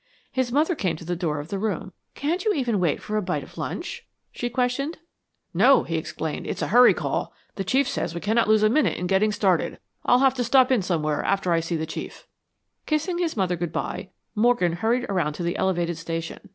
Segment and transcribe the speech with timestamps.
[0.31, 1.93] His mother came to the door of the room.
[2.15, 4.97] "Can't you even wait for a bite of lunch?" she questioned.
[5.53, 7.33] "No," he explained, "it is a hurry call.
[7.53, 9.77] The Chief says we cannot lose a minute in getting started.
[10.03, 12.25] I'll have to stop in somewhere after I see the Chief."
[12.87, 16.49] Kissing his mother good bye, Morgan hurried around to the elevated station.